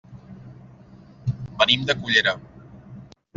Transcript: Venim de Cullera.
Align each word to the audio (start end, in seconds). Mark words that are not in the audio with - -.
Venim 1.59 1.85
de 1.91 1.97
Cullera. 2.01 2.35